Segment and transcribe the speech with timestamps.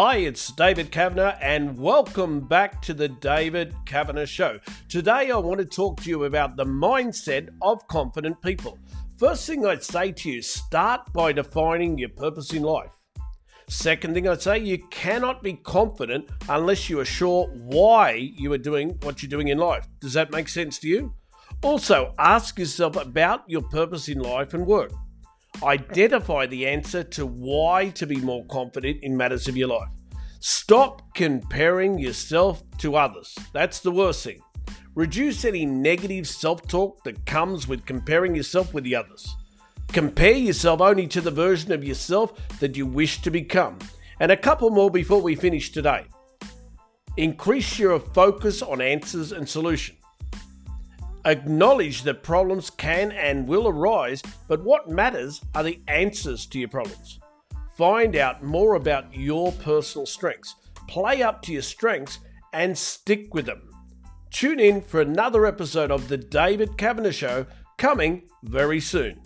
[0.00, 4.60] Hi, it's David Kavanagh, and welcome back to the David Kavanagh Show.
[4.88, 8.78] Today, I want to talk to you about the mindset of confident people.
[9.16, 12.92] First thing I'd say to you start by defining your purpose in life.
[13.68, 18.58] Second thing I'd say, you cannot be confident unless you are sure why you are
[18.58, 19.88] doing what you're doing in life.
[19.98, 21.12] Does that make sense to you?
[21.60, 24.92] Also, ask yourself about your purpose in life and work.
[25.62, 29.88] Identify the answer to why to be more confident in matters of your life.
[30.40, 33.36] Stop comparing yourself to others.
[33.52, 34.40] That's the worst thing.
[34.94, 39.34] Reduce any negative self talk that comes with comparing yourself with the others.
[39.88, 43.78] Compare yourself only to the version of yourself that you wish to become.
[44.20, 46.06] And a couple more before we finish today.
[47.16, 49.97] Increase your focus on answers and solutions.
[51.24, 56.68] Acknowledge that problems can and will arise, but what matters are the answers to your
[56.68, 57.18] problems.
[57.76, 60.54] Find out more about your personal strengths,
[60.88, 62.18] play up to your strengths,
[62.52, 63.62] and stick with them.
[64.30, 69.20] Tune in for another episode of The David Kavanagh Show coming very soon.